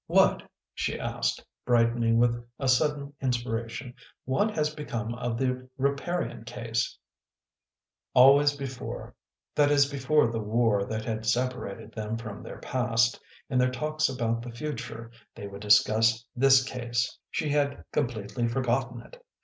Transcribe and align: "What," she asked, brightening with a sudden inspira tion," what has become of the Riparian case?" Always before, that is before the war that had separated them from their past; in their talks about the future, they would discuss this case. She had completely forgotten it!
"What," 0.17 0.41
she 0.73 0.99
asked, 0.99 1.45
brightening 1.63 2.17
with 2.17 2.43
a 2.57 2.67
sudden 2.67 3.13
inspira 3.21 3.69
tion," 3.69 3.93
what 4.25 4.55
has 4.55 4.73
become 4.73 5.13
of 5.13 5.37
the 5.37 5.69
Riparian 5.77 6.43
case?" 6.43 6.97
Always 8.15 8.55
before, 8.57 9.13
that 9.53 9.69
is 9.69 9.85
before 9.91 10.31
the 10.31 10.39
war 10.39 10.85
that 10.85 11.05
had 11.05 11.27
separated 11.27 11.91
them 11.91 12.17
from 12.17 12.41
their 12.41 12.57
past; 12.61 13.19
in 13.47 13.59
their 13.59 13.69
talks 13.69 14.09
about 14.09 14.41
the 14.41 14.49
future, 14.49 15.11
they 15.35 15.45
would 15.47 15.61
discuss 15.61 16.25
this 16.35 16.63
case. 16.63 17.15
She 17.29 17.49
had 17.49 17.85
completely 17.91 18.47
forgotten 18.47 19.01
it! 19.03 19.23